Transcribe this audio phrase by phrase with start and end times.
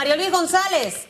[0.00, 1.08] Mario Luis González.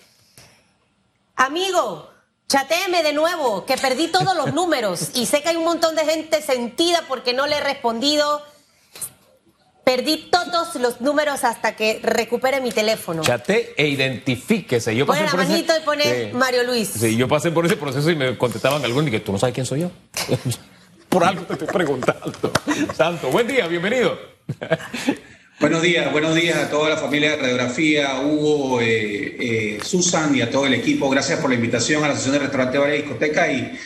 [1.37, 2.11] Amigo,
[2.49, 6.05] chateeme de nuevo, que perdí todos los números y sé que hay un montón de
[6.05, 8.43] gente sentida porque no le he respondido.
[9.85, 13.23] Perdí todos los números hasta que recupere mi teléfono.
[13.23, 14.97] Chate e identifíquese.
[14.97, 16.89] Yo pasé la por manito ese, y pone Mario Luis.
[16.89, 19.55] Sí, yo pasé por ese proceso y me contestaban algunos y que tú no sabes
[19.55, 19.91] quién soy yo.
[21.09, 22.53] por algo te estoy preguntando.
[22.93, 24.19] Santo, buen día, bienvenido.
[25.61, 30.41] Buenos días, buenos días a toda la familia de Radiografía, Hugo, eh, eh, Susan y
[30.41, 31.11] a todo el equipo.
[31.11, 33.79] Gracias por la invitación a la sesión de Restaurante Bar y Discoteca y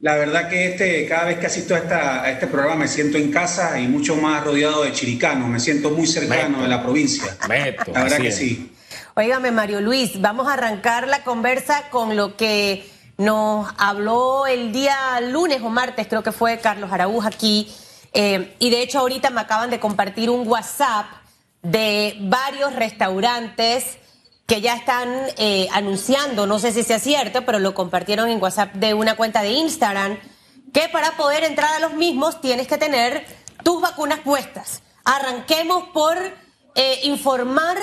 [0.00, 3.16] la verdad que este, cada vez que asisto a, esta, a este programa me siento
[3.16, 7.36] en casa y mucho más rodeado de chiricanos, me siento muy cercano de la provincia.
[7.48, 8.72] la verdad que sí.
[9.14, 12.84] Óigame, Mario Luis, vamos a arrancar la conversa con lo que
[13.18, 17.68] nos habló el día lunes o martes, creo que fue Carlos Araúj aquí.
[18.14, 21.06] Eh, y de hecho ahorita me acaban de compartir un WhatsApp
[21.62, 23.98] de varios restaurantes
[24.46, 28.74] que ya están eh, anunciando, no sé si sea cierto, pero lo compartieron en WhatsApp
[28.74, 30.18] de una cuenta de Instagram,
[30.72, 33.26] que para poder entrar a los mismos tienes que tener
[33.62, 34.82] tus vacunas puestas.
[35.04, 36.16] Arranquemos por
[36.74, 37.78] eh, informar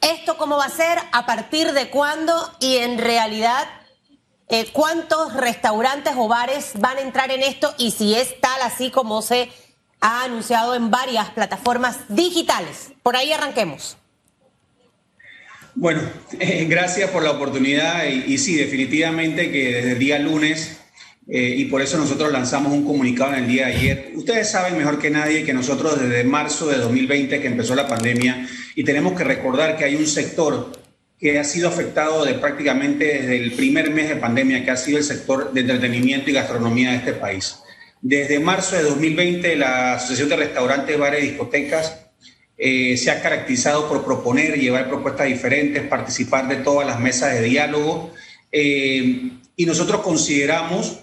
[0.00, 3.68] esto cómo va a ser, a partir de cuándo y en realidad
[4.50, 8.90] eh, cuántos restaurantes o bares van a entrar en esto y si es tal así
[8.90, 9.48] como se
[10.00, 12.90] ha anunciado en varias plataformas digitales.
[13.02, 13.96] Por ahí arranquemos.
[15.76, 16.02] Bueno,
[16.40, 20.80] eh, gracias por la oportunidad y, sí, definitivamente que desde el día lunes
[21.28, 24.12] eh, y por eso nosotros lanzamos un comunicado en el día de ayer.
[24.16, 28.48] Ustedes saben mejor que nadie que nosotros desde marzo de 2020 que empezó la pandemia
[28.74, 30.72] y tenemos que recordar que hay un sector
[31.20, 34.98] que ha sido afectado de prácticamente desde el primer mes de pandemia, que ha sido
[34.98, 37.56] el sector de entretenimiento y gastronomía de este país.
[38.00, 42.06] Desde marzo de 2020, la Asociación de Restaurantes, Bares y Discotecas
[42.56, 47.42] eh, se ha caracterizado por proponer, llevar propuestas diferentes, participar de todas las mesas de
[47.42, 48.12] diálogo.
[48.50, 51.00] Eh, y nosotros consideramos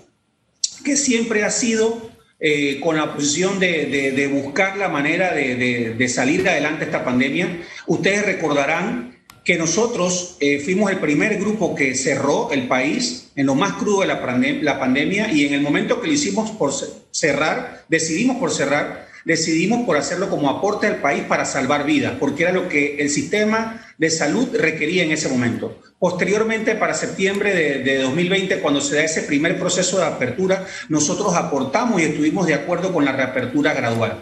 [0.84, 2.10] que siempre ha sido
[2.40, 7.62] eh, con la posición de, buscar la manera de, de, salir adelante esta pandemia.
[7.86, 9.17] Ustedes recordarán
[9.48, 10.36] que nosotros
[10.66, 14.20] fuimos el primer grupo que cerró el país en lo más crudo de la,
[14.62, 16.74] la pandemia y en el momento que lo hicimos por
[17.12, 22.44] cerrar, decidimos por cerrar, decidimos por hacerlo como aporte al país para salvar vidas, porque
[22.44, 25.82] era lo que el sistema de salud requería en ese momento.
[25.98, 32.02] Posteriormente, para septiembre de, 2020, cuando se da ese primer proceso de apertura, nosotros aportamos
[32.02, 34.20] y estuvimos de acuerdo con la reapertura gradual.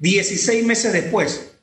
[0.00, 1.55] 16 meses después,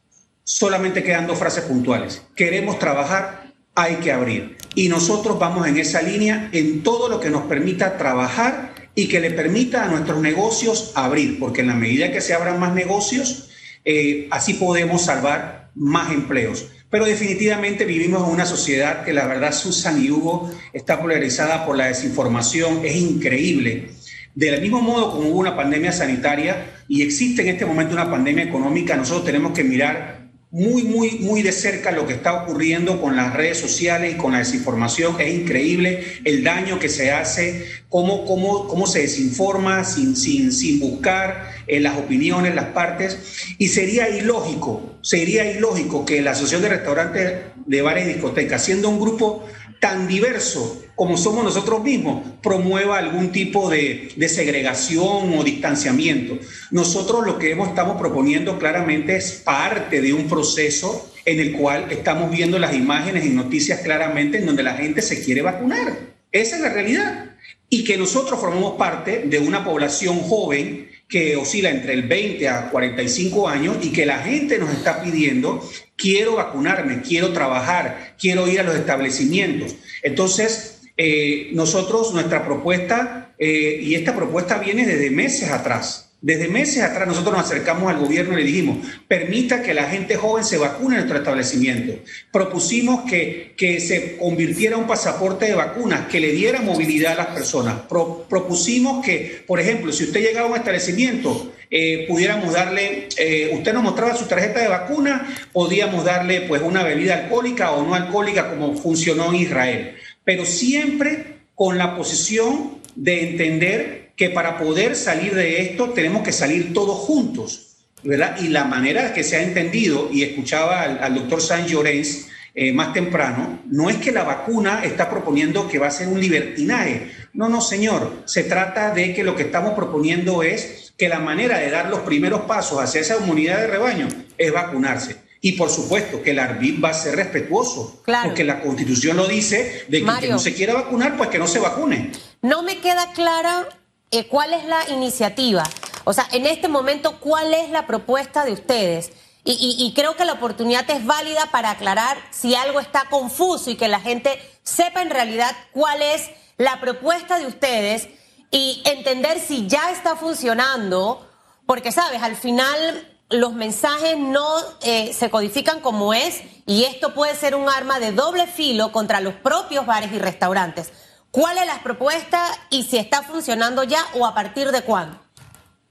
[0.43, 2.21] solamente quedan dos frases puntuales.
[2.35, 4.57] Queremos trabajar, hay que abrir.
[4.75, 9.19] Y nosotros vamos en esa línea en todo lo que nos permita trabajar y que
[9.19, 13.49] le permita a nuestros negocios abrir, porque en la medida que se abran más negocios,
[13.85, 16.67] eh, así podemos salvar más empleos.
[16.89, 21.75] Pero definitivamente vivimos en una sociedad que la verdad, Susan y Hugo, está polarizada por
[21.75, 22.81] la desinformación.
[22.85, 23.89] Es increíble.
[24.35, 28.43] Del mismo modo como hubo una pandemia sanitaria y existe en este momento una pandemia
[28.43, 30.22] económica, nosotros tenemos que mirar
[30.53, 34.33] muy, muy, muy de cerca lo que está ocurriendo con las redes sociales y con
[34.33, 35.19] la desinformación.
[35.19, 40.79] Es increíble el daño que se hace, cómo, cómo, cómo se desinforma sin, sin, sin
[40.79, 43.17] buscar eh, las opiniones, las partes.
[43.57, 47.33] Y sería ilógico, sería ilógico que la Asociación de Restaurantes
[47.65, 49.47] de Bares y Discotecas, siendo un grupo
[49.83, 56.39] tan diverso como somos nosotros mismos, promueva algún tipo de, segregación o distanciamiento.
[56.71, 61.91] Nosotros lo que hemos, estamos proponiendo claramente es parte de un proceso en el cual
[61.91, 65.97] estamos viendo las imágenes y noticias claramente en donde la gente se quiere vacunar.
[66.31, 67.31] Esa es la realidad.
[67.67, 72.69] Y que nosotros formamos parte de una población joven que oscila entre el 20 a
[72.69, 78.59] 45 años y que la gente nos está pidiendo, quiero vacunarme, quiero trabajar, quiero ir
[78.59, 79.75] a los establecimientos.
[80.01, 86.81] Entonces, eh, nosotros, nuestra propuesta, eh, y esta propuesta viene desde meses atrás, desde meses
[86.81, 88.77] atrás nosotros nos acercamos al gobierno y le dijimos,
[89.09, 91.99] permita que la gente joven se vacune en nuestro establecimiento.
[92.31, 97.27] Propusimos que, que se convirtiera un pasaporte de vacunas, que le diera movilidad a las
[97.27, 97.75] personas.
[97.89, 103.73] propusimos que, por ejemplo, si usted llegaba a un establecimiento, eh, pudiéramos darle, eh, usted
[103.73, 108.49] nos mostraba su tarjeta de vacuna, podíamos darle pues una bebida alcohólica o no alcohólica
[108.49, 109.95] como funcionó en Israel.
[110.23, 116.31] Pero siempre con la posición de entender que para poder salir de esto tenemos que
[116.31, 118.37] salir todos juntos, ¿verdad?
[118.39, 122.93] Y la manera que se ha entendido, y escuchaba al, doctor San Llorens eh, más
[122.93, 127.11] temprano, no es que la vacuna está proponiendo que va a ser un libertinaje.
[127.33, 128.23] No, no, señor.
[128.25, 132.01] Se trata de que lo que estamos proponiendo es que la manera de dar los
[132.01, 134.07] primeros pasos hacia esa inmunidad de rebaño
[134.37, 135.15] es vacunarse.
[135.41, 138.29] Y por supuesto que el arbit va a ser respetuoso, Claro.
[138.29, 140.21] porque la constitución lo dice, de que, Mario.
[140.21, 142.11] que no se quiera vacunar, pues que no se vacune.
[142.43, 143.67] No me queda clara
[144.13, 145.63] eh, cuál es la iniciativa.
[146.03, 149.11] O sea, en este momento, ¿cuál es la propuesta de ustedes?
[149.43, 153.89] Y, creo que la oportunidad es válida para aclarar si algo está confuso y que
[153.89, 158.07] la gente sepa en realidad cuál es la propuesta de ustedes
[158.51, 161.27] y entender si ya está funcionando,
[161.65, 164.47] porque sabes, al final los mensajes no
[164.83, 169.19] eh, se codifican como es y esto puede ser un arma de doble filo contra
[169.19, 170.91] los propios bares y restaurantes.
[171.33, 175.19] ¿Cuál es la propuesta y si está funcionando ya o a partir de cuándo?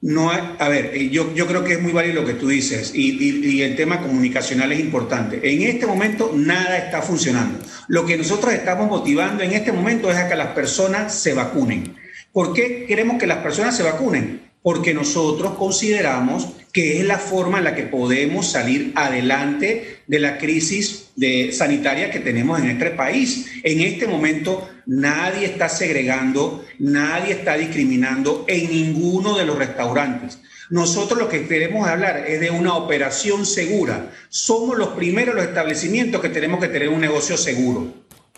[0.01, 2.93] No a ver, eh, yo, yo creo que es muy válido lo que tú dices
[2.95, 5.41] y, y- y el tema comunicacional es importante.
[5.43, 7.59] En este momento nada está funcionando.
[7.89, 11.97] Lo que nosotros estamos motivando en este momento es a que las personas se vacunen.
[12.33, 14.49] ¿Por qué queremos que las personas se vacunen?
[14.63, 20.39] Porque nosotros consideramos que es la forma en la que podemos salir adelante de la
[20.39, 21.11] crisis
[21.53, 23.47] sanitaria que tenemos en este país.
[23.63, 30.39] En este momento nadie está segregando, nadie está discriminando en ninguno de los restaurantes.
[30.71, 34.11] Nosotros lo que queremos hablar es de una operación segura.
[34.31, 37.93] Somos los primeros los establecimientos que tenemos que tener un negocio seguro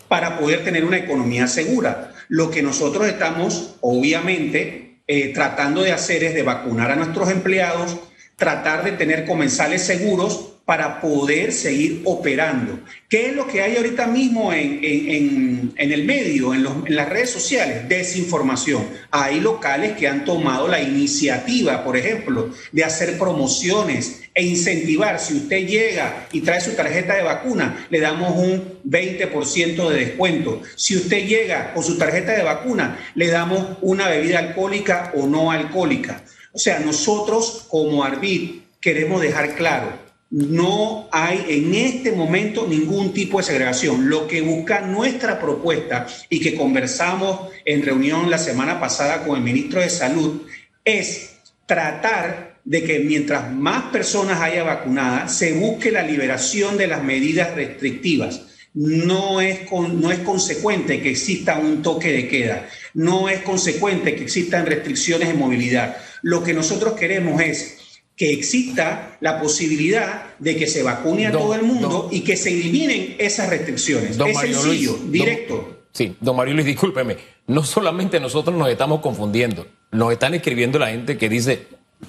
[0.09, 2.13] para poder tener una economía segura.
[2.27, 7.97] Lo que nosotros estamos, obviamente, eh, tratando de hacer es de vacunar a nuestros empleados,
[8.35, 12.79] tratar de tener comensales seguros para poder seguir operando.
[13.07, 16.63] ¿Qué es lo que hay ahorita mismo en, en- el medio, en
[16.95, 17.87] las redes sociales?
[17.87, 18.83] Desinformación.
[19.11, 25.19] Hay locales que han tomado la iniciativa, por ejemplo, de hacer promociones e incentivar.
[25.19, 30.63] Si usted llega y trae su tarjeta de vacuna, le damos un 20% de descuento.
[30.75, 35.51] Si usted llega con su tarjeta de vacuna, le damos una bebida alcohólica o no
[35.51, 36.23] alcohólica.
[36.55, 39.91] O sea, nosotros como Arbit queremos dejar claro,
[40.29, 44.09] no hay en este momento ningún tipo de segregación.
[44.09, 49.43] Lo que busca nuestra propuesta y que conversamos en reunión la semana pasada con el
[49.43, 50.43] ministro de Salud
[50.85, 51.35] es
[51.65, 57.53] tratar de que mientras más personas haya vacunadas, se busque la liberación de las medidas
[57.53, 58.43] restrictivas.
[58.73, 64.23] No es, no es consecuente que exista un toque de queda, no es consecuente que
[64.23, 65.97] existan restricciones de movilidad.
[66.25, 71.41] Lo que nosotros queremos es que exista la posibilidad de que se vacune a Don-
[71.43, 74.17] todo el mundo don- y que se eliminen esas restricciones.
[74.17, 75.85] Don es Mario sencillo, Luis, directo.
[75.91, 77.17] sí, don Mario Luis, discúlpeme.
[77.45, 81.67] No solamente nosotros nos estamos confundiendo, nos están escribiendo la gente que dice,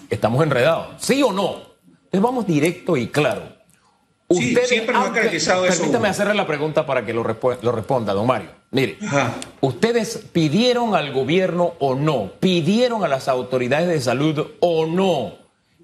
[0.08, 0.94] estamos enredados.
[1.04, 1.74] ¿Sí o no?
[2.04, 3.55] Entonces vamos directo y claro.
[4.28, 8.12] Sí, siempre nos ha aunque- caracterizado eso, Permítame hacerle la pregunta para que lo, responda,
[8.12, 8.50] don Mario.
[8.72, 9.34] Mire, Ajá.
[9.60, 12.32] ¿ustedes pidieron al gobierno o no?
[12.40, 15.34] ¿Pidieron a las autoridades de salud o no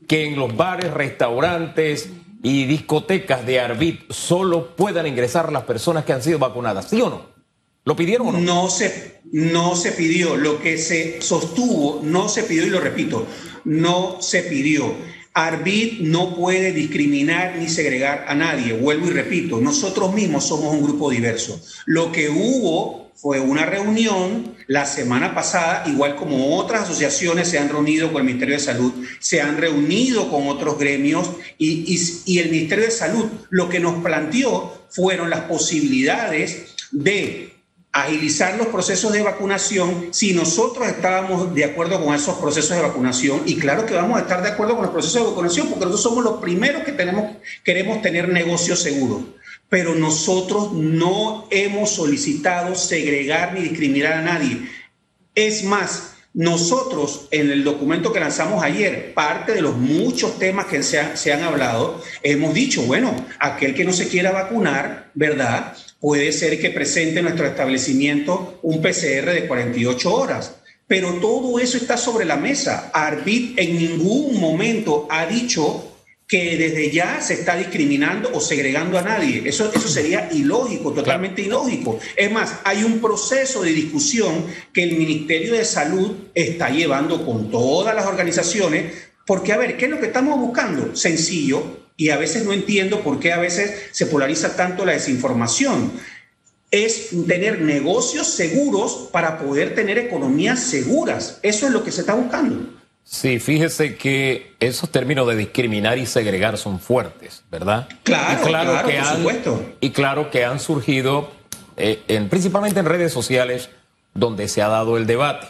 [0.09, 2.11] que en los bares, restaurantes
[2.43, 6.91] y discotecas de Arbit solo puedan ingresar las personas que han sido vacunadas?
[6.91, 7.23] ¿Sí o no?
[7.85, 8.41] ¿Lo pidieron o no?
[8.41, 13.27] No se, no se pidió, lo que se sostuvo, no se pidió, y lo repito,
[13.65, 14.93] no se pidió.
[15.35, 20.83] Arbit no puede discriminar ni segregar a nadie, vuelvo y repito, nosotros mismos somos un
[20.83, 21.61] grupo diverso.
[21.87, 27.69] Lo que hubo fue una reunión la semana pasada, igual como otras asociaciones se han
[27.69, 32.39] reunido con el Ministerio de Salud, se han reunido con otros gremios y, y- y
[32.39, 37.52] el Ministerio de Salud lo que nos planteó fueron las posibilidades de
[37.93, 43.43] agilizar los procesos de vacunación si nosotros estábamos de acuerdo con esos procesos de vacunación.
[43.45, 46.03] Y claro que vamos a estar de acuerdo con los procesos de vacunación porque nosotros
[46.03, 49.21] somos los primeros que tenemos queremos tener negocios seguros.
[49.69, 54.69] Pero nosotros no hemos solicitado segregar ni discriminar a nadie.
[55.35, 60.83] Es más nosotros en el documento que lanzamos ayer, parte de los muchos temas que
[60.83, 65.75] se han, se han hablado, hemos dicho, bueno, aquel que no se quiera vacunar, ¿verdad?
[66.03, 70.57] Puede ser que presente en nuestro establecimiento un PCR de 48 horas.
[70.89, 72.91] Pero todo eso está sobre la mesa.
[72.93, 75.93] Arbit en ningún momento ha dicho
[76.27, 79.45] que desde ya se está discriminando o segregando a nadie.
[79.45, 82.01] Eso, eso sería ilógico, totalmente ilógico.
[82.17, 87.49] Es más, hay un proceso de discusión que el Ministerio de Salud está llevando con
[87.49, 90.95] todas las organizaciones, porque a ver, ¿qué es lo que estamos buscando?
[90.97, 95.93] Sencillo, y a veces no entiendo por qué a veces se polariza tanto la desinformación.
[96.71, 101.39] Es tener negocios seguros para poder tener economías seguras.
[101.43, 102.83] Eso es lo que se está buscando.
[103.05, 107.89] Sí, fíjese que esos términos de discriminar y segregar son fuertes, ¿verdad?
[108.05, 109.73] Claro, y claro, por han, supuesto.
[109.81, 111.31] Y claro que han surgido,
[111.77, 113.71] eh, en, principalmente en redes sociales,
[114.15, 115.47] donde se ha dado el debate.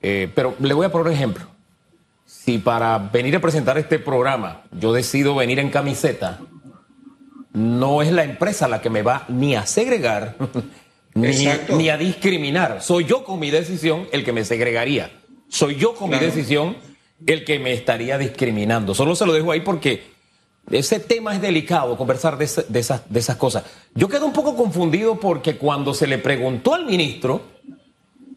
[0.00, 1.57] Eh, pero le voy a poner un ejemplo.
[2.28, 6.40] Si para venir a presentar este programa yo decido venir en camiseta,
[7.54, 10.36] no es la empresa la que me va ni a segregar
[11.14, 12.82] ni, a discriminar.
[12.82, 15.10] Soy yo con mi decisión el que me segregaría.
[15.48, 16.76] Soy yo con mi decisión
[17.26, 18.94] el que me estaría discriminando.
[18.94, 20.10] Solo se lo dejo ahí porque
[20.70, 23.64] ese tema es delicado, conversar de, esas, de esas cosas.
[23.94, 27.40] Yo quedo un poco confundido porque cuando se le preguntó al ministro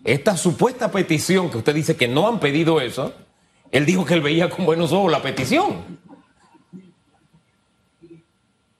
[0.06, 3.14] esta supuesta petición, que usted dice que no han pedido eso,
[3.72, 6.00] él dijo que él veía con buenos ojos la petición.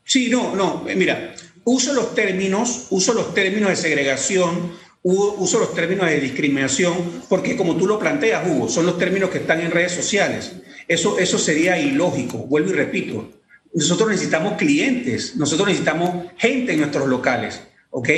[0.04, 1.34] Sí, no, no, eh, mira,
[1.64, 7.76] uso los términos, uso los términos de segregación, uso los términos de discriminación, porque como
[7.78, 10.54] tú lo planteas, Hugo, son los términos que están en redes sociales.
[10.88, 13.32] Eso, eso sería ilógico, vuelvo y repito.
[13.74, 18.10] Nosotros necesitamos clientes, nosotros necesitamos gente en nuestros locales, ¿ok?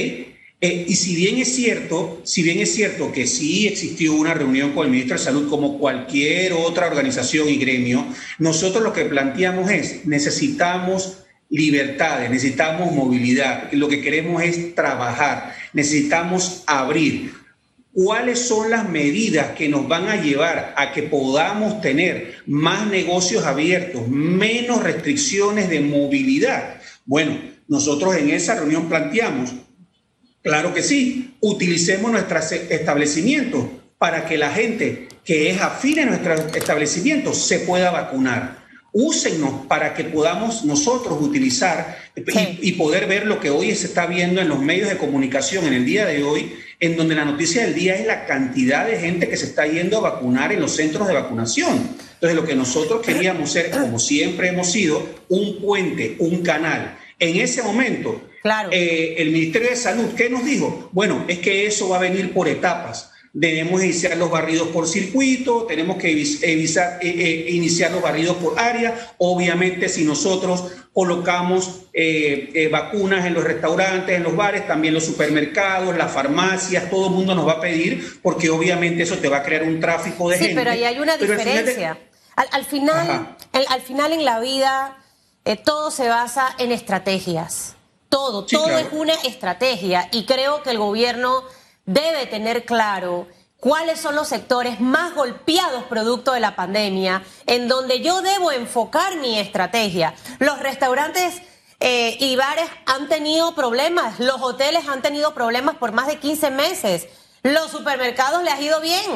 [0.66, 4.72] Eh, y si bien es cierto, si bien es cierto que sí existió una reunión
[4.72, 8.06] con el ministro de Salud como cualquier otra organización y gremio,
[8.40, 11.18] nosotros lo que planteamos es necesitamos
[11.50, 17.34] libertades, necesitamos movilidad, lo que queremos es trabajar, necesitamos abrir.
[17.92, 23.44] ¿Cuáles son las medidas que nos van a llevar a que podamos tener más negocios
[23.44, 26.78] abiertos, menos restricciones de movilidad?
[27.06, 29.54] Bueno, nosotros en esa reunión planteamos
[30.44, 33.66] Claro que sí, utilicemos nuestros establecimientos
[33.98, 38.62] para que la gente que es afín a nuestros establecimientos se pueda vacunar.
[38.92, 41.98] Úsenos para que podamos nosotros utilizar
[42.62, 45.74] y, poder ver lo que hoy se está viendo en los medios de comunicación en
[45.74, 49.30] el día de hoy, en donde la noticia del día es la cantidad de gente
[49.30, 51.90] que se está yendo a vacunar en los centros de vacunación.
[52.16, 56.98] Entonces, lo que nosotros queríamos ser, como siempre hemos sido, un puente, un canal.
[57.18, 58.70] En ese momento, Claro.
[58.74, 60.90] Eh, el Ministerio de Salud, ¿qué nos dijo?
[60.92, 63.10] Bueno, es que eso va a venir por etapas.
[63.32, 66.68] Debemos iniciar los barridos por circuito, tenemos que eh,
[67.02, 69.14] eh, iniciar los barridos por área.
[69.18, 71.86] Obviamente, si nosotros colocamos
[72.70, 77.34] vacunas en los restaurantes, en los bares, también los supermercados, las farmacias, todo el mundo
[77.34, 80.52] nos va a pedir, porque obviamente eso te va a crear un tráfico de gente.
[80.52, 81.98] Sí, pero ahí hay una diferencia.
[82.36, 84.98] Al final, al, final, en la vida,
[85.64, 87.73] todo se basa en estrategias.
[88.14, 91.44] Todo, todo es una estrategia y creo que el gobierno
[91.88, 93.28] debe tener claro
[93.60, 99.16] cuáles son los sectores más golpeados producto de la pandemia, en donde yo debo enfocar
[99.16, 100.14] mi estrategia.
[100.38, 101.42] Los restaurantes
[101.80, 106.52] eh, y bares han tenido problemas, los hoteles han tenido problemas por más de 15
[106.52, 107.08] meses,
[107.42, 109.10] los supermercados les ha ido bien,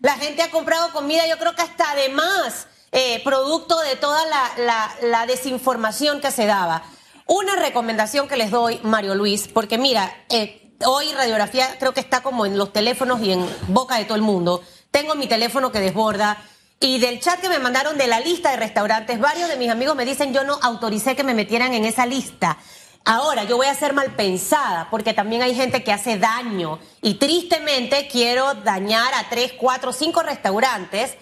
[0.00, 4.20] la gente ha comprado comida, yo creo que hasta además, eh, producto de toda
[5.00, 6.84] la desinformación que se daba.
[7.26, 12.22] Una recomendación que les doy, Mario Luis, porque mira, eh, hoy radiografía creo que está
[12.22, 14.62] como en los teléfonos y en boca de todo el mundo.
[14.90, 16.36] Tengo mi teléfono que desborda.
[16.80, 19.96] Y del chat que me mandaron de la lista de restaurantes, varios de mis amigos
[19.96, 22.58] me dicen yo no autoricé que me metieran en esa lista.
[23.06, 26.78] Ahora, yo voy a ser mal pensada, porque también hay gente que hace daño.
[27.00, 31.16] Y tristemente quiero dañar a tres, cuatro, cinco restaurantes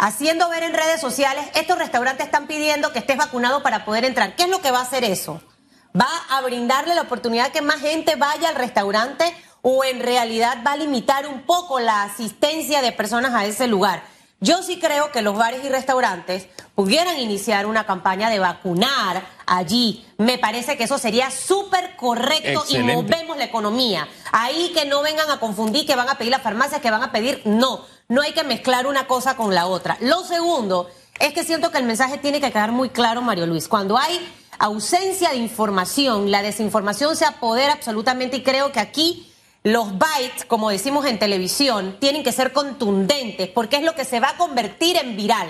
[0.00, 4.34] haciendo ver en redes sociales, estos restaurantes están pidiendo que estés vacunado para poder entrar.
[4.34, 5.42] ¿Qué es lo que va a hacer eso?
[5.98, 9.24] ¿Va a brindarle la oportunidad que más gente vaya al restaurante
[9.60, 14.02] o en realidad va a limitar un poco la asistencia de personas a ese lugar?
[14.40, 20.06] Yo sí creo que los bares y restaurantes pudieran iniciar una campaña de vacunar allí.
[20.16, 24.08] Me parece que eso sería súper correcto y movemos la economía.
[24.32, 27.12] Ahí que no vengan a confundir que van a pedir las farmacias, que van a
[27.12, 27.42] pedir.
[27.44, 29.96] No, no hay que mezclar una cosa con la otra.
[30.00, 33.68] Lo segundo es que siento que el mensaje tiene que quedar muy claro, Mario Luis.
[33.68, 34.18] Cuando hay
[34.58, 40.70] ausencia de información, la desinformación se apodera absolutamente y creo que aquí los bytes, como
[40.70, 44.96] decimos en televisión, tienen que ser contundentes porque es lo que se va a convertir
[44.96, 45.48] en viral.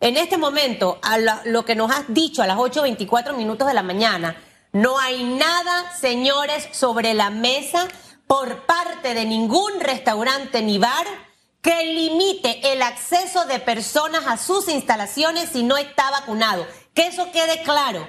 [0.00, 3.82] En este momento, a lo, que nos has dicho a las 8.24 minutos de la
[3.82, 4.34] mañana,
[4.72, 7.86] no hay nada, señores, sobre la mesa
[8.26, 11.27] por parte de ningún restaurante ni bar
[11.62, 16.66] que limite el acceso de personas a sus instalaciones si no está vacunado.
[16.94, 18.06] Que eso quede claro.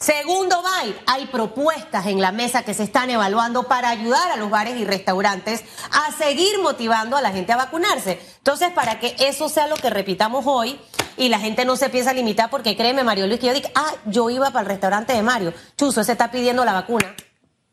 [0.00, 4.48] Segundo byte, hay propuestas en la mesa que se están evaluando para ayudar a los
[4.48, 8.18] bares y restaurantes a seguir motivando a la gente a vacunarse.
[8.38, 10.80] Entonces, para que eso sea lo que repitamos hoy
[11.18, 13.92] y la gente no se piensa limitar, porque créeme, Mario Luis, que yo digo, ah,
[14.06, 17.14] yo iba para el restaurante de Mario, Chuzo, se está pidiendo la vacuna.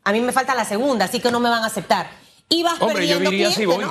[0.04, 2.10] A mí me falta la segunda, así que no me van a aceptar.
[2.48, 3.84] Y vas Hombre, yo diría si voy.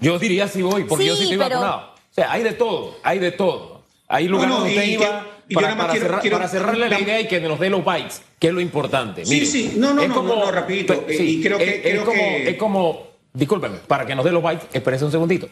[0.00, 1.94] Yo diría si voy, porque yo sí estoy vacunado.
[2.10, 3.82] O sea, hay de todo, hay de todo.
[4.06, 8.48] Hay lugares donde iba para, cerrarle la idea y que nos dé los bytes, que
[8.48, 9.24] es lo importante.
[9.24, 11.04] sí, sí, no, no, es como, no, rapidito.
[11.08, 15.04] y creo que, es, como, es como, discúlpeme, para que nos dé los bytes, espérese
[15.04, 15.48] un segundito.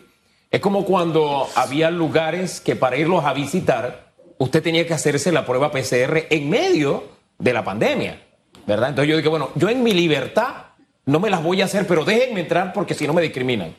[0.51, 5.47] Es como cuando había lugares que para irlos a visitar, usted tenía que hacerse la
[5.47, 7.05] prueba PCR en medio
[7.39, 8.21] de la pandemia.
[8.67, 8.91] ¿verdad?
[8.91, 10.67] Entonces yo dije, bueno, yo en mi libertad
[11.05, 13.75] no me las voy a hacer, pero déjenme entrar porque si no me discriminan.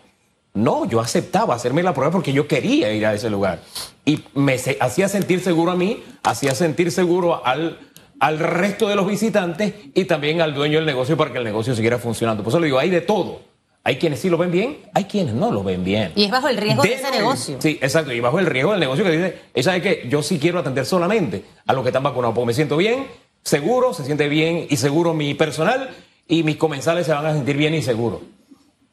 [0.53, 3.59] No, yo aceptaba hacerme la prueba porque yo quería ir a ese lugar.
[4.05, 7.79] Y me hacía sentir seguro a mí, hacía sentir seguro al,
[8.19, 11.73] al resto de los visitantes y también al dueño del negocio para que el negocio
[11.73, 12.43] siguiera funcionando.
[12.43, 13.41] Por eso le digo, hay de todo.
[13.85, 16.13] Hay quienes sí lo ven bien, hay quienes no lo ven bien.
[16.15, 17.57] Y es bajo el riesgo de, ese negocio.
[17.59, 18.13] Sí, exacto.
[18.13, 20.85] Y bajo el riesgo del negocio que dice, esa es que yo sí quiero atender
[20.85, 23.07] solamente a los que están vacunados, porque me siento bien,
[23.41, 25.89] seguro, se siente bien y seguro mi personal
[26.27, 28.21] y mis comensales se van a sentir bien y seguros.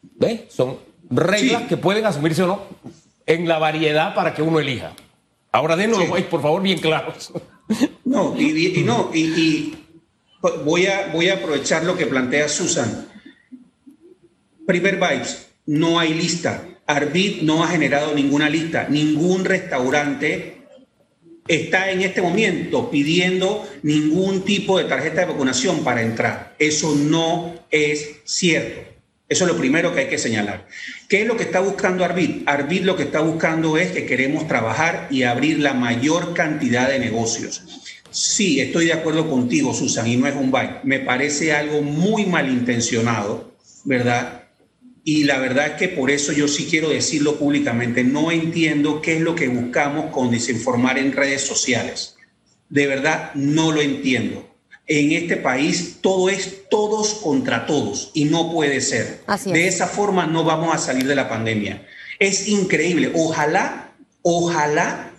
[0.03, 0.43] ¿Ves?
[0.49, 2.63] Son reglas que pueden asumirse o no
[3.27, 4.93] en la variedad para que uno elija.
[5.53, 7.33] Ahora denos por favor, bien claros.
[8.05, 9.77] No, y, no, y,
[10.65, 13.09] voy, a, voy a aprovechar lo que plantea Susan.
[14.67, 16.65] Primer Vibes, no hay lista.
[16.87, 18.87] Arbit no ha generado ninguna lista.
[18.89, 20.60] Ningún restaurante
[21.49, 26.55] está en este momento pidiendo ningún tipo de tarjeta de vacunación para entrar.
[26.59, 28.91] Eso no es cierto.
[29.29, 30.67] Eso es lo primero que hay que señalar.
[31.09, 32.49] ¿Qué es lo que está buscando Arbit?
[32.49, 36.99] Arbit lo que está buscando es que queremos trabajar y abrir la mayor cantidad de
[36.99, 37.63] negocios.
[38.11, 40.83] Sí, estoy de acuerdo contigo, Susan, y no es un byte.
[40.83, 43.53] Me parece algo muy malintencionado,
[43.85, 44.40] ¿verdad?
[45.03, 48.05] Y la verdad es que por eso yo sí quiero decirlo públicamente.
[48.05, 52.17] No entiendo qué es lo que buscamos con desinformar en redes sociales.
[52.69, 54.51] De verdad, no lo entiendo
[54.91, 59.21] en este país todo es todos contra todos y no puede ser.
[59.47, 61.87] de esa forma no vamos a salir de la pandemia.
[62.19, 63.13] Es increíble.
[63.15, 63.93] Ojalá,
[64.23, 65.13] ojalá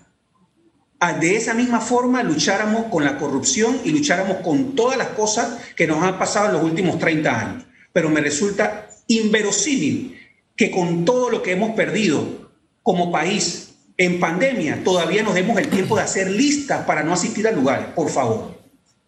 [1.00, 5.60] ah, de esa misma forma lucháramos con la corrupción y lucháramos con todas las cosas
[5.78, 7.64] que nos han pasado en los últimos 30 años.
[7.94, 10.20] Pero me resulta inverosímil
[10.56, 12.52] que con todo lo que hemos perdido
[12.84, 17.48] como país en pandemia todavía nos demos el tiempo de hacer listas para no asistir
[17.48, 18.60] a lugares, por favor.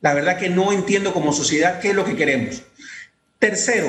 [0.01, 2.63] La verdad que no entiendo como sociedad qué es lo que queremos.
[3.39, 3.87] Tercero,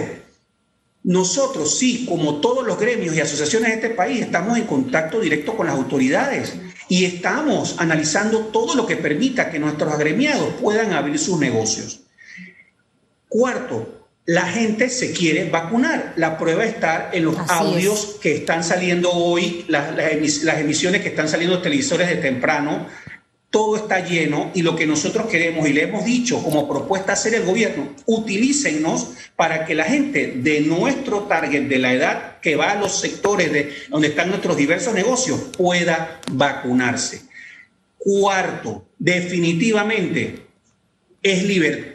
[1.03, 5.57] nosotros sí, como todos los gremios y asociaciones de este país, estamos en contacto directo
[5.57, 6.55] con las autoridades
[6.89, 12.01] y estamos analizando todo lo que permita que nuestros agremiados puedan abrir sus negocios.
[13.29, 13.94] Cuarto,
[14.27, 16.15] la gente se quiere vacunar.
[16.17, 21.29] La prueba está en los audios que están saliendo hoy, las, las, emisiones que están
[21.29, 22.87] saliendo de televisores de temprano,
[23.51, 27.35] todo está lleno y lo que nosotros queremos y le hemos dicho como propuesta hacer
[27.35, 32.73] el gobierno, utilícennos para que la gente de nuestro target, de la edad que va
[32.73, 37.23] a los sectores de donde están nuestros diversos negocios, pueda vacunarse.
[37.97, 40.47] Cuarto, definitivamente
[41.23, 41.45] es,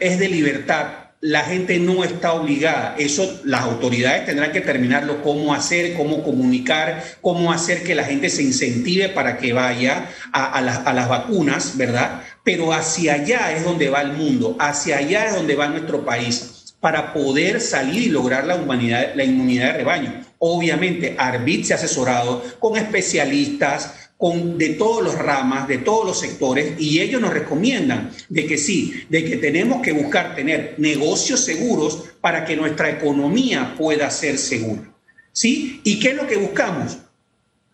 [0.00, 2.94] es de libertad la gente no está obligada.
[2.98, 8.30] Eso las autoridades tendrán que terminarlo, cómo hacer, cómo comunicar, cómo hacer que la gente
[8.30, 12.22] se incentive para que vaya a, las vacunas, ¿verdad?
[12.42, 16.74] Pero hacia allá es donde va el mundo, hacia allá es donde va nuestro país,
[16.80, 20.24] para poder salir y lograr la, humanidad, la inmunidad de rebaño.
[20.38, 26.74] Obviamente, Arbit se ha asesorado con especialistas, de todas las ramas, de todos los sectores,
[26.78, 32.04] y ellos nos recomiendan de que sí, de que tenemos que buscar tener negocios seguros
[32.20, 34.92] para que nuestra economía pueda ser segura.
[35.32, 35.80] ¿Sí?
[35.84, 36.98] ¿Y qué es lo que buscamos?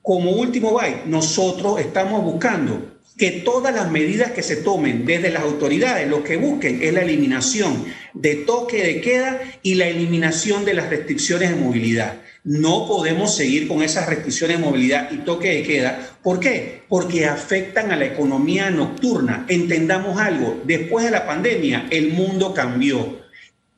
[0.03, 5.43] Como último byte, nosotros estamos buscando que todas las medidas que se tomen desde las
[5.43, 10.75] autoridades, lo que busquen es la eliminación de toque de queda y la eliminación de
[10.75, 12.21] las restricciones de movilidad.
[12.47, 16.17] No podemos seguir con esas restricciones de movilidad y toque de queda.
[16.23, 16.85] ¿Por qué?
[16.89, 19.47] Porque afectan a la economía nocturna.
[19.49, 23.26] Entendamos algo, después de la pandemia el mundo cambió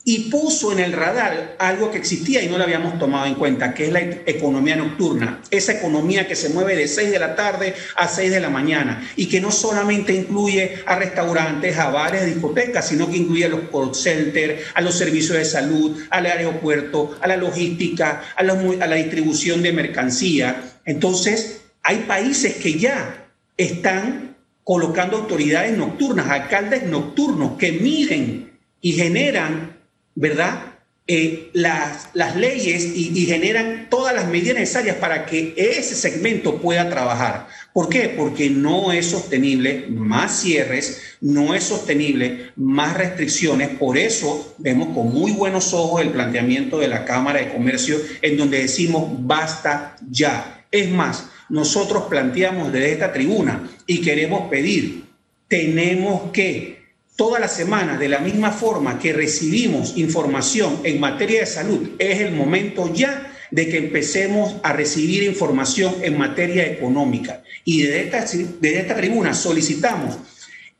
[0.08, 3.74] y puso en el radar algo que existía y no lo habíamos tomado en cuenta,
[3.74, 7.74] que es la economía nocturna, esa economía que se mueve de 6 de la tarde
[7.94, 12.24] a 6 de la mañana y que no solamente incluye a restaurantes, a bares, a
[12.24, 17.18] discotecas, sino que incluye a los call centers, a los servicios de salud, al aeropuerto,
[17.20, 20.72] a la logística, a la, a la distribución de mercancía.
[20.86, 23.26] Entonces, hay países que ya
[23.58, 29.76] están colocando autoridades nocturnas, alcaldes nocturnos que miden y generan
[30.18, 30.74] ¿verdad?
[31.06, 37.46] Eh, las, leyes y, generan todas las medidas necesarias para que ese segmento pueda trabajar.
[37.72, 38.12] ¿Por qué?
[38.14, 43.70] Porque no es sostenible más cierres, no es sostenible más restricciones.
[43.70, 48.36] Por eso vemos con muy buenos ojos el planteamiento de la Cámara de Comercio en
[48.36, 50.66] donde decimos basta ya.
[50.70, 55.04] Es más, nosotros planteamos desde esta tribuna y queremos pedir,
[55.48, 56.77] tenemos que
[57.18, 62.20] toda la semana, de la misma forma que recibimos información en materia de salud, es
[62.20, 67.42] el momento ya de que empecemos a recibir información en materia económica.
[67.64, 68.24] Y desde esta,
[68.62, 70.16] esta tribuna solicitamos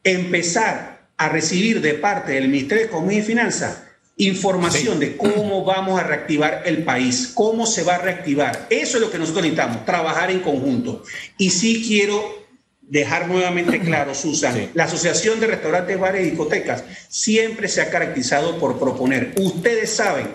[0.05, 3.83] empezar a recibir de parte del Ministerio de Economía y Finanzas
[4.19, 8.67] información de cómo vamos a reactivar el país, cómo se va a reactivar.
[8.69, 11.05] Eso es lo que nosotros necesitamos, trabajar en conjunto.
[11.37, 12.48] Y sí quiero
[12.89, 18.59] dejar nuevamente claro, Susan, la Asociación de Restaurantes, Bares y Discotecas siempre se ha caracterizado
[18.59, 20.29] por proponer, ustedes saben,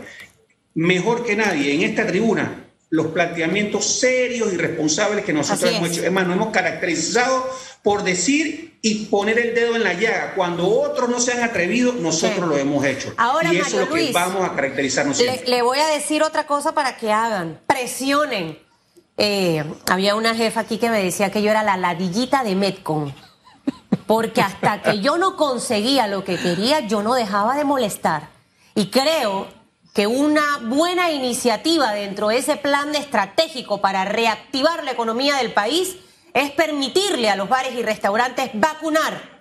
[0.74, 6.06] mejor que nadie en esta tribuna, los planteamientos serios y responsables que nosotros hemos hecho.
[6.06, 7.50] Es más, nos hemos caracterizado
[7.82, 10.34] por decir y poner el dedo en la llaga.
[10.36, 13.12] Cuando otros no se han atrevido, nosotros lo hemos hecho.
[13.18, 16.46] Ahora, y eso es lo que vamos a caracterizarnos le, le, voy a decir otra
[16.46, 17.60] cosa para que hagan.
[17.66, 18.60] Presionen.
[19.18, 23.14] Eh, había una jefa aquí que me decía que yo era la ladillita de Metcon.
[24.08, 28.30] Porque hasta que yo no conseguía lo que quería, yo no dejaba de molestar.
[28.76, 29.48] Y creo
[29.94, 35.98] que una buena iniciativa dentro de ese plan estratégico para reactivar la economía del país
[36.34, 39.34] es permitirle a los bares y restaurantes vacunar.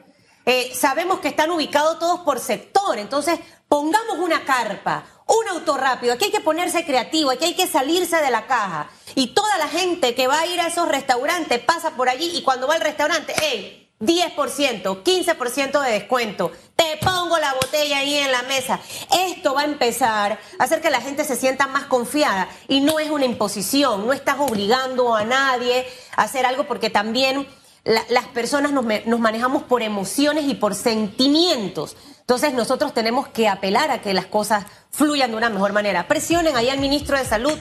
[0.44, 6.12] Eh, sabemos que están ubicados todos por sector, entonces pongamos una carpa, un auto rápido,
[6.12, 8.90] aquí hay que ponerse creativo, aquí hay que salirse de la caja.
[9.14, 12.42] Y toda la gente que va a ir a esos restaurantes pasa por allí y
[12.42, 13.78] cuando va al restaurante, ¡hey!
[14.00, 16.50] 10%, 15% de descuento.
[16.74, 18.80] Te pongo la botella ahí en la mesa.
[19.28, 22.98] Esto va a empezar a hacer que la gente se sienta más confiada y no
[22.98, 27.46] es una imposición, no estás obligando a nadie a hacer algo porque también
[27.84, 31.96] las personas nos, nos manejamos por emociones y por sentimientos.
[32.20, 36.06] Entonces nosotros tenemos que apelar a que las cosas fluyan de una mejor manera.
[36.06, 37.58] Presionen ahí al ministro de Salud.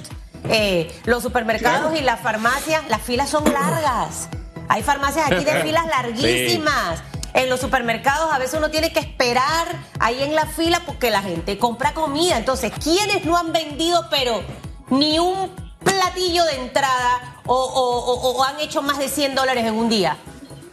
[0.49, 4.29] Eh, los supermercados y las farmacias, las filas son largas.
[4.69, 7.01] Hay farmacias aquí de filas larguísimas.
[7.33, 9.67] En los supermercados a veces uno tiene que esperar
[9.99, 12.37] ahí en la fila porque la gente compra comida.
[12.37, 14.43] Entonces, ¿quiénes no han vendido pero
[14.89, 15.49] ni un
[15.83, 20.17] platillo de entrada o, han hecho más de 100 dólares en un día?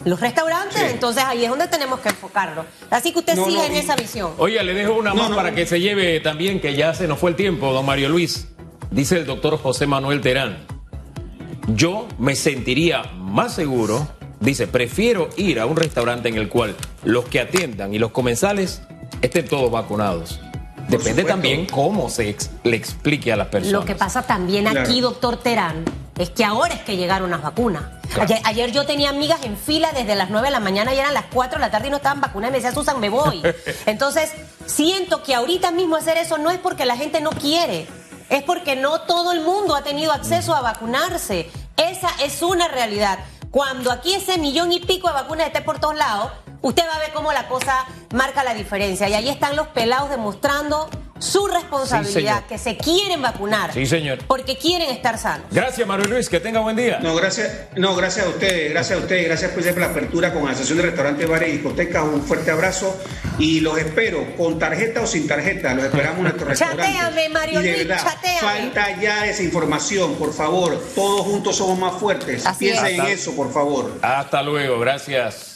[0.04, 2.64] Los restaurantes, entonces ahí es donde tenemos que enfocarlo.
[2.88, 4.32] Así que usted sigue en esa visión.
[4.38, 7.30] Oye, le dejo una más para que se lleve también, que ya se nos fue
[7.30, 8.48] el tiempo, don Mario Luis.
[8.90, 10.78] Dice el doctor José Manuel Terán
[11.74, 14.08] yo me sentiría más seguro,
[14.40, 18.82] dice, prefiero ir a un restaurante en el cual los que atiendan y los comensales
[19.20, 20.40] estén todos vacunados.
[20.88, 23.80] Depende también cómo se le explique a las personas.
[23.80, 25.84] Lo que pasa también aquí, doctor Terán,
[26.18, 27.84] es que ahora es que llegaron las vacunas.
[28.44, 31.26] Ayer, yo tenía amigas en fila desde las 9 de la mañana y eran las
[31.32, 33.42] 4 de la tarde y no estaban vacunadas y me decía, Susan, me voy.
[33.86, 34.32] Entonces,
[34.66, 37.86] siento que ahorita mismo hacer eso no es porque la gente no quiere,
[38.30, 41.50] es porque no todo el mundo ha tenido acceso a vacunarse.
[41.76, 43.18] Esa es una realidad.
[43.50, 46.98] Cuando aquí ese millón y pico de vacunas esté por todos lados, usted va a
[46.98, 49.08] ver cómo la cosa marca la diferencia.
[49.08, 53.72] Y ahí están los pelados demostrando su responsabilidad, que se quieren vacunar.
[53.72, 54.18] Sí, señor.
[54.26, 55.46] Porque quieren estar sanos.
[55.50, 56.98] Gracias, Mario Luis, que tenga buen día.
[57.00, 60.44] No, gracias, no, gracias a ustedes, gracias a ustedes, gracias pues, por la apertura con
[60.44, 62.04] la Asociación de Restaurantes, Bares y Discotecas.
[62.04, 62.96] Un fuerte abrazo
[63.38, 66.92] y los espero, con tarjeta o sin tarjeta, los esperamos en nuestro restaurante.
[66.92, 68.38] Chateame, Mario Luis, chateame.
[68.40, 70.78] Falta ya esa información, por favor.
[70.94, 72.44] Todos juntos somos más fuertes.
[72.58, 73.98] Piensen en eso, por favor.
[74.02, 75.47] Hasta luego, gracias.